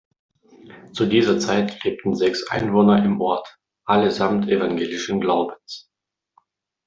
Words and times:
Zu 0.93 1.05
dieser 1.05 1.37
Zeit 1.37 1.83
lebten 1.83 2.15
sechs 2.15 2.47
Einwohner 2.49 3.05
im 3.05 3.21
Ort, 3.21 3.59
allesamt 3.85 4.49
evangelischen 4.49 5.21
Glaubens. 5.21 5.91